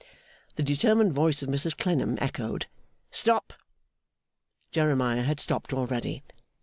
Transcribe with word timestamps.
The 0.55 0.63
determined 0.63 1.13
voice 1.13 1.43
of 1.43 1.49
Mrs 1.49 1.77
Clennam 1.77 2.17
echoed 2.19 2.65
'Stop!' 3.11 3.53
Jeremiah 4.71 5.21
had 5.21 5.39
stopped 5.39 5.73
already. 5.75 6.23